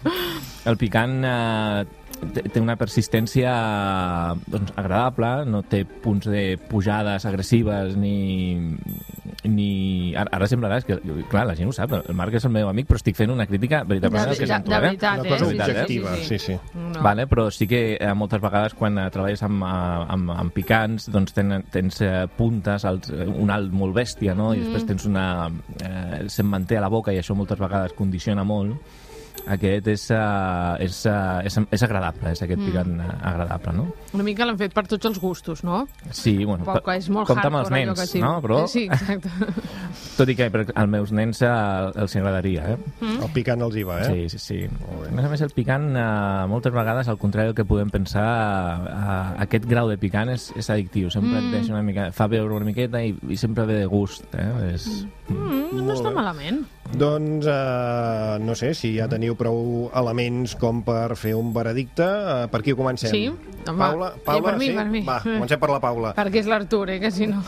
El 0.68 0.76
picant 0.78 1.16
eh, 1.26 1.86
té 2.18 2.60
una 2.60 2.74
persistència 2.76 3.52
doncs, 4.50 4.72
agradable, 4.76 5.44
no 5.46 5.62
té 5.62 5.84
punts 5.86 6.26
de 6.30 6.56
pujades 6.68 7.24
agressives 7.28 7.96
ni... 7.96 8.74
ni... 9.44 10.14
Ara, 10.18 10.30
ara 10.34 10.48
semblarà, 10.50 10.78
és 10.80 10.86
que, 10.88 10.96
clar, 11.30 11.44
la 11.48 11.54
gent 11.58 11.70
ho 11.70 11.74
sap, 11.76 11.92
el 12.00 12.16
Marc 12.18 12.34
és 12.38 12.46
el 12.48 12.52
meu 12.54 12.68
amic, 12.70 12.88
però 12.90 12.98
estic 12.98 13.16
fent 13.18 13.30
una 13.30 13.46
crítica 13.46 13.84
veritablement 13.86 14.32
De- 14.32 14.34
al 14.34 14.40
que 14.40 14.46
de- 14.46 14.52
sento, 14.52 14.70
de 14.72 14.76
eh? 14.76 14.80
veritat, 14.88 15.20
Una 15.20 15.28
cosa 15.30 15.44
eh? 15.44 15.48
Sí, 15.48 15.54
sí, 15.54 15.62
objectiva, 15.70 16.14
sí, 16.16 16.22
sí, 16.24 16.38
sí. 16.38 16.58
sí. 16.58 16.78
No. 16.94 17.02
Vale, 17.06 17.26
però 17.30 17.48
sí 17.54 17.68
que 17.70 17.82
eh, 18.00 18.12
moltes 18.18 18.42
vegades 18.42 18.74
quan 18.74 18.98
eh, 18.98 19.08
treballes 19.14 19.42
amb, 19.46 19.62
eh, 19.62 20.04
amb, 20.18 20.32
amb 20.34 20.52
picants 20.56 21.08
doncs 21.14 21.34
ten, 21.36 21.54
tens 21.72 22.00
eh, 22.02 22.26
puntes, 22.36 22.84
als, 22.88 23.10
eh, 23.14 23.26
un 23.28 23.50
alt 23.54 23.72
molt 23.72 23.94
bèstia, 23.96 24.34
no? 24.34 24.50
I 24.56 24.64
després 24.64 24.88
tens 24.90 25.06
una... 25.06 25.26
Eh, 25.84 26.24
se'n 26.28 26.48
manté 26.50 26.76
a 26.78 26.82
la 26.84 26.90
boca 26.92 27.14
i 27.14 27.20
això 27.22 27.36
moltes 27.38 27.60
vegades 27.62 27.94
condiciona 27.98 28.44
molt. 28.44 28.74
Aquest 29.46 29.86
és, 29.92 30.04
uh, 30.14 30.74
és, 30.82 30.98
uh, 31.08 31.38
és, 31.46 31.58
és 31.78 31.84
agradable, 31.86 32.32
és 32.34 32.42
aquest 32.44 32.62
picant 32.64 32.98
uh, 32.98 33.08
agradable, 33.30 33.74
no? 33.76 33.86
Una 34.16 34.26
mica 34.26 34.48
l'han 34.48 34.58
fet 34.60 34.74
per 34.76 34.86
tots 34.90 35.08
els 35.10 35.20
gustos, 35.22 35.62
no? 35.66 35.84
Sí, 36.10 36.36
bueno, 36.44 36.66
Poc, 36.68 36.90
és 36.96 37.08
molt 37.12 37.30
compta 37.30 37.48
amb 37.52 37.62
els 37.62 37.72
nens, 37.74 38.04
sí. 38.10 38.22
no? 38.24 38.38
Però, 38.44 38.64
Sí, 38.68 38.88
exacte. 38.90 39.30
tot 40.18 40.30
i 40.32 40.34
que 40.38 40.48
per, 40.52 40.64
als 40.74 40.90
meus 40.90 41.12
nens 41.14 41.40
uh, 41.46 41.92
els 41.94 42.16
agradaria, 42.18 42.74
eh? 42.74 42.78
El 43.08 43.30
picant 43.34 43.62
els 43.64 43.76
hi 43.78 43.84
va, 43.86 44.00
eh? 44.02 44.08
Sí, 44.08 44.34
sí, 44.34 44.40
sí. 44.42 44.58
A 45.08 45.12
més 45.14 45.26
a 45.26 45.30
més, 45.30 45.42
el 45.44 45.54
picant, 45.54 45.86
eh, 45.96 46.46
moltes 46.50 46.74
vegades, 46.74 47.08
al 47.08 47.20
contrari 47.20 47.50
del 47.50 47.56
que 47.58 47.66
podem 47.68 47.90
pensar, 47.92 48.26
eh, 48.88 49.18
aquest 49.46 49.68
grau 49.70 49.90
de 49.90 49.98
picant 50.00 50.32
és, 50.34 50.50
és 50.58 50.70
addictiu. 50.74 51.12
Sempre 51.14 51.38
et 51.40 51.52
deixa 51.54 51.74
una 51.74 51.84
mica... 51.86 52.10
Fa 52.16 52.28
veure 52.30 52.58
una 52.58 52.66
miqueta 52.68 53.02
i, 53.04 53.14
i 53.28 53.38
sempre 53.38 53.66
ve 53.68 53.78
de 53.82 53.86
gust, 53.90 54.26
eh? 54.34 54.50
És... 54.72 54.88
Mm, 55.28 55.84
no 55.84 55.94
està 55.94 56.12
malament. 56.14 56.64
Doncs, 56.88 57.44
eh, 57.46 58.38
no 58.40 58.54
sé, 58.56 58.72
si 58.72 58.94
ja 58.96 59.08
teniu 59.10 59.34
prou 59.36 59.90
elements 59.98 60.54
com 60.56 60.80
per 60.86 61.18
fer 61.20 61.34
un 61.36 61.52
veredicte, 61.52 62.06
eh, 62.06 62.46
per 62.48 62.62
qui 62.64 62.72
comencem? 62.76 63.12
Sí, 63.12 63.26
home, 63.28 63.76
Paula, 63.76 64.08
ja 64.14 64.24
Paula 64.24 64.46
per 64.46 64.54
mi, 64.56 64.70
sí? 64.70 64.76
per 64.78 64.86
mi. 64.88 65.02
Va, 65.04 65.18
comencem 65.26 65.60
per 65.60 65.70
la 65.74 65.80
Paula. 65.84 66.14
Perquè 66.16 66.40
és 66.40 66.48
l'Artur, 66.48 66.86
eh, 66.94 66.96
que 67.02 67.12
si 67.12 67.28
no... 67.28 67.42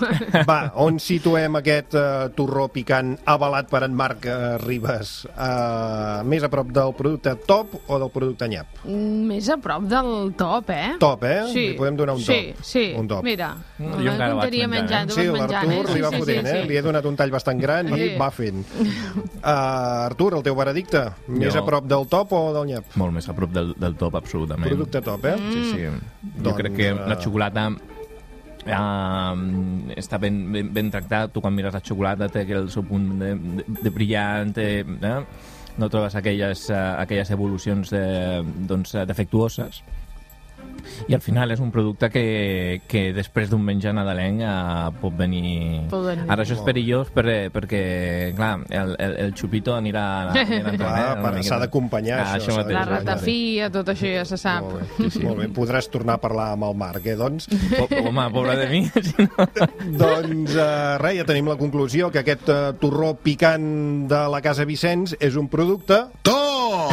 Va, 0.51 0.61
on 0.85 1.01
situem 1.01 1.57
aquest 1.63 1.97
uh, 1.97 2.29
torró 2.37 2.60
picant 2.69 3.17
avalat 3.25 3.69
per 3.71 3.83
en 3.87 3.95
Marc 3.97 4.27
uh, 4.29 4.59
Ribes? 4.61 5.25
Uh, 5.33 6.21
més 6.29 6.43
a 6.45 6.51
prop 6.53 6.69
del 6.75 6.93
producte 6.99 7.33
top 7.47 7.79
o 7.87 7.99
del 7.99 8.11
producte 8.11 8.49
nyap? 8.49 8.67
Mm, 8.85 9.27
Més 9.31 9.49
a 9.49 9.57
prop 9.57 9.83
del 9.89 10.35
top, 10.37 10.71
eh? 10.71 10.97
Top, 11.01 11.25
eh? 11.25 11.41
Sí. 11.53 11.65
Li 11.71 11.79
podem 11.79 11.97
donar 11.97 12.15
un 12.19 12.21
sí, 12.21 12.53
top. 12.53 12.65
Sí, 12.65 12.85
Un 12.99 13.09
top. 13.09 13.25
Mira, 13.25 13.55
Mm, 13.81 13.95
jo 14.05 14.11
encara 14.13 14.35
vaig 14.35 14.53
menjant, 14.53 14.71
menjant, 14.75 15.11
Sí, 15.11 15.23
vas 15.29 15.41
menjant, 15.41 15.69
l'Artur 15.71 15.91
eh? 15.91 15.95
li 15.95 16.01
va 16.05 16.11
sí, 16.11 16.17
fotent, 16.21 16.47
sí, 16.47 16.57
eh? 16.59 16.65
Li 16.69 16.77
he 16.77 16.83
donat 16.85 17.07
un 17.09 17.17
tall 17.17 17.31
bastant 17.33 17.61
gran 17.63 17.89
i 17.89 17.97
Sí. 17.97 18.09
va 18.21 18.31
fent. 18.31 18.65
Uh, 19.41 20.05
Artur, 20.11 20.35
el 20.37 20.43
teu 20.45 20.55
veredicte, 20.59 21.01
més 21.29 21.55
Jo- 21.55 21.63
a 21.63 21.65
prop 21.67 21.87
del 21.89 22.07
top 22.09 22.33
o 22.37 22.53
del 22.53 22.67
nyap? 22.75 22.85
Molt 23.01 23.13
més 23.17 23.29
a 23.29 23.33
prop 23.35 23.51
del, 23.55 23.73
del 23.81 23.95
top, 23.97 24.17
absolutament. 24.21 24.69
Producte 24.69 25.01
top, 25.01 25.25
eh? 25.25 25.37
Mm. 25.39 25.53
Sí, 25.53 25.65
sí. 25.71 25.87
Jo 25.87 26.43
Doncs, 26.51 26.57
crec 26.59 26.77
que 26.77 26.89
eh, 26.91 26.95
la 27.09 27.17
xocolata 27.17 27.71
eh, 28.67 29.95
està 30.01 30.19
ben, 30.23 30.43
ben, 30.53 30.73
ben 30.75 30.91
tractat. 30.93 31.33
Tu 31.35 31.43
quan 31.45 31.55
mires 31.55 31.75
la 31.75 31.83
xocolata 31.85 32.29
té 32.33 32.45
el 32.49 32.71
seu 32.73 32.85
punt 32.87 33.09
de, 33.21 33.35
de, 33.61 33.67
de 33.81 33.95
brillant, 33.95 34.53
té, 34.57 34.69
eh? 34.85 35.17
no 35.81 35.89
trobes 35.89 36.17
aquelles, 36.19 36.69
eh, 36.71 36.77
aquelles 36.77 37.31
evolucions 37.31 37.93
de, 37.95 38.05
doncs, 38.69 38.95
eh, 38.95 39.07
defectuoses. 39.09 39.83
I 41.09 41.15
al 41.17 41.23
final 41.25 41.51
és 41.55 41.61
un 41.63 41.71
producte 41.75 42.11
que, 42.13 42.81
que 42.91 43.03
després 43.17 43.51
d'un 43.51 43.63
menjar 43.65 43.93
nadalenc 43.97 44.41
eh, 44.45 44.91
pot 45.01 45.15
venir... 45.19 45.87
Pot 45.91 46.05
venir. 46.09 46.27
Ara 46.31 46.45
això 46.45 46.57
és 46.59 46.63
perillós 46.67 47.11
per, 47.15 47.25
perquè, 47.55 47.83
clar, 48.37 48.53
el, 48.71 48.95
el, 48.99 49.17
el 49.27 49.35
xupito 49.39 49.75
anirà... 49.77 50.05
anirà 50.35 50.75
Clar, 50.81 51.35
eh, 51.37 51.43
s'ha 51.47 51.59
d'acompanyar, 51.65 52.21
Ah, 52.21 52.37
això, 52.39 52.55
mateix, 52.57 52.75
La 52.77 52.85
ratafia, 52.89 53.71
tot 53.73 53.89
això 53.93 54.11
ja 54.13 54.25
se 54.29 54.37
sap. 54.41 54.65
Molt 54.67 54.81
bé, 54.81 54.89
sí, 54.97 55.11
sí. 55.19 55.25
Molt 55.25 55.41
bé, 55.43 55.49
podràs 55.57 55.89
tornar 55.93 56.19
a 56.19 56.23
parlar 56.23 56.51
amb 56.55 56.69
el 56.69 56.77
Marc, 56.81 57.07
eh, 57.07 57.17
doncs? 57.19 57.49
Po- 57.77 57.89
Home, 58.01 58.27
pobra 58.35 58.55
de 58.59 58.67
mi, 58.71 58.83
si 59.09 59.27
no... 59.27 59.47
doncs, 60.01 60.55
uh, 60.57 60.97
res, 61.03 61.19
ja 61.21 61.27
tenim 61.29 61.49
la 61.51 61.57
conclusió 61.61 62.11
que 62.13 62.23
aquest 62.23 62.49
uh, 62.53 62.59
torró 62.81 63.15
picant 63.21 64.07
de 64.11 64.23
la 64.33 64.41
Casa 64.45 64.65
Vicenç 64.69 65.17
és 65.21 65.37
un 65.41 65.49
producte... 65.53 66.03
Top! 66.27 66.93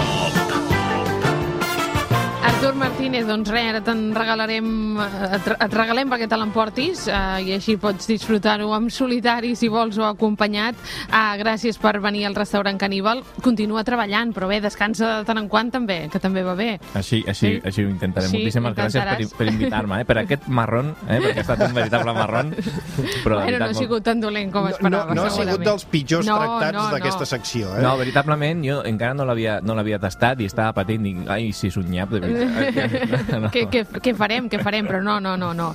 Artur 2.48 2.74
Martínez, 2.76 2.97
doncs 2.98 3.50
res, 3.54 3.68
ara 3.70 3.80
te'n 3.86 4.10
regalarem, 4.16 4.98
eh, 4.98 5.36
et, 5.38 5.48
et 5.54 5.74
regalem 5.76 6.10
perquè 6.10 6.28
te 6.30 6.38
l'emportis 6.40 7.04
eh, 7.08 7.44
i 7.46 7.52
així 7.54 7.76
pots 7.78 8.08
disfrutar-ho 8.10 8.72
en 8.76 8.88
solitari 8.90 9.54
si 9.56 9.68
vols 9.70 9.98
o 10.02 10.06
acompanyat. 10.08 10.76
Ah, 11.14 11.36
gràcies 11.38 11.78
per 11.78 12.00
venir 12.02 12.26
al 12.28 12.36
restaurant 12.36 12.78
Caníbal. 12.82 13.22
Continua 13.46 13.84
treballant, 13.86 14.34
però 14.34 14.50
bé, 14.50 14.60
descansa 14.64 15.20
de 15.20 15.28
tant 15.30 15.38
en 15.38 15.48
quant 15.48 15.70
també, 15.72 16.08
que 16.12 16.20
també 16.20 16.42
va 16.44 16.56
bé. 16.58 16.80
Així, 16.98 17.24
així, 17.28 17.48
Sí. 17.48 17.62
així 17.64 17.84
ho 17.86 17.90
intentarem. 17.90 18.30
Sí, 18.32 18.38
Moltíssimes 18.42 18.74
gràcies 18.76 19.00
per, 19.04 19.14
intentaràs. 19.22 19.38
per 19.38 19.48
invitar-me, 19.48 20.02
eh? 20.02 20.06
per 20.06 20.18
aquest 20.24 20.48
marrón, 20.48 20.96
eh? 21.08 21.20
perquè 21.22 21.38
ha 21.38 21.46
estat 21.46 21.62
un 21.68 21.74
veritable 21.78 22.14
marrón. 22.14 22.56
Però, 23.24 23.38
Bueno, 23.38 23.46
veritat, 23.46 23.60
no 23.62 23.70
ha 23.70 23.74
sigut 23.78 24.04
tan 24.04 24.20
dolent 24.20 24.52
com 24.52 24.64
No, 24.64 24.70
esperava, 24.74 25.14
no 25.14 25.24
ha 25.24 25.30
sigut 25.30 25.62
dels 25.64 25.86
pitjors 25.86 26.26
No, 26.26 26.38
tractats 26.40 26.78
no, 26.78 26.88
d'aquesta 26.96 27.20
no. 27.28 27.30
secció, 27.30 27.76
eh? 27.78 27.82
No, 27.84 27.96
veritablement, 27.98 28.64
jo 28.66 28.82
encara 28.84 29.14
no 29.14 29.26
l'havia 29.26 29.60
no 29.62 29.76
l'havia 29.78 30.00
tastat 30.00 30.42
i 30.42 30.46
estava 30.50 30.74
patint, 30.74 31.04
dic, 31.04 31.22
ai, 31.30 31.52
si 31.54 31.68
és 31.70 31.78
un 31.78 31.90
nyap, 31.92 32.10
de 32.10 32.20
veritat. 32.20 32.88
No. 33.38 33.50
Què, 33.54 33.66
què, 33.70 33.84
què 34.02 34.14
farem, 34.18 34.48
què 34.50 34.60
farem, 34.64 34.88
però 34.88 35.02
no, 35.04 35.18
no, 35.22 35.36
no, 35.38 35.52
no. 35.54 35.68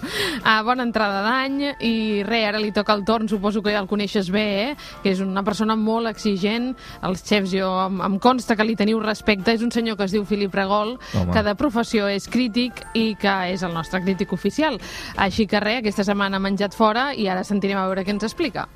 Ah, 0.43 0.63
bona 0.67 0.83
entrada 0.87 1.21
d'any 1.23 1.59
i 1.85 1.93
res, 2.27 2.47
ara 2.49 2.61
li 2.63 2.73
toca 2.75 2.95
el 2.97 3.05
torn, 3.07 3.29
suposo 3.31 3.63
que 3.63 3.75
ja 3.75 3.83
el 3.83 3.89
coneixes 3.91 4.31
bé, 4.35 4.47
eh? 4.63 4.73
que 5.05 5.13
és 5.13 5.23
una 5.23 5.45
persona 5.47 5.77
molt 5.79 6.11
exigent, 6.11 6.73
els 7.07 7.23
xefs 7.29 7.53
jo 7.55 7.71
em, 7.85 8.01
em 8.09 8.19
consta 8.23 8.57
que 8.59 8.67
li 8.67 8.77
teniu 8.79 9.03
respecte, 9.05 9.55
és 9.55 9.63
un 9.63 9.71
senyor 9.75 9.99
que 10.01 10.09
es 10.09 10.17
diu 10.17 10.27
Filip 10.29 10.55
Regol, 10.59 10.97
Home. 11.15 11.31
que 11.33 11.47
de 11.47 11.57
professió 11.61 12.11
és 12.11 12.27
crític 12.33 12.83
i 12.99 13.13
que 13.21 13.39
és 13.53 13.63
el 13.63 13.75
nostre 13.77 14.03
crític 14.03 14.35
oficial. 14.35 14.81
Així 15.17 15.47
que 15.47 15.63
res, 15.63 15.83
aquesta 15.83 16.07
setmana 16.09 16.41
ha 16.41 16.47
menjat 16.51 16.75
fora 16.75 17.11
i 17.15 17.29
ara 17.29 17.47
sentirem 17.47 17.79
a 17.79 17.89
veure 17.91 18.07
què 18.07 18.17
ens 18.17 18.31
explica. 18.33 18.67